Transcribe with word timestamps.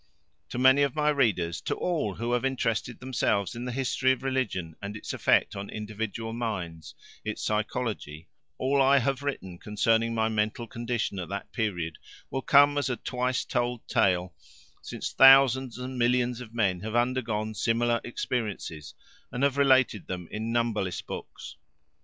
To 0.49 0.57
many 0.57 0.81
of 0.81 0.95
my 0.95 1.09
readers, 1.09 1.61
to 1.61 1.75
all 1.75 2.15
who 2.15 2.31
have 2.31 2.43
interested 2.43 2.99
themselves 2.99 3.53
in 3.53 3.65
the 3.65 3.71
history 3.71 4.11
of 4.13 4.23
religion 4.23 4.75
and 4.81 4.97
its 4.97 5.13
effect 5.13 5.55
on 5.55 5.69
individual 5.69 6.33
minds 6.33 6.95
its 7.23 7.43
psychology 7.43 8.27
all 8.57 8.81
I 8.81 8.97
have 8.97 9.21
written 9.21 9.59
concerning 9.59 10.15
my 10.15 10.27
mental 10.27 10.65
condition 10.65 11.19
at 11.19 11.29
that 11.29 11.51
period, 11.51 11.99
will 12.31 12.41
come 12.41 12.79
as 12.79 12.89
a 12.89 12.95
twice 12.97 13.45
told 13.45 13.87
tale, 13.87 14.33
since 14.81 15.11
thousands 15.13 15.77
and 15.77 15.99
millions 15.99 16.41
of 16.41 16.51
men 16.51 16.79
have 16.79 16.95
undergone 16.95 17.53
similar 17.53 18.01
experiences 18.03 18.95
and 19.31 19.43
have 19.43 19.55
related 19.55 20.07
them 20.07 20.27
in 20.31 20.51
numberless 20.51 21.03
books. 21.03 21.57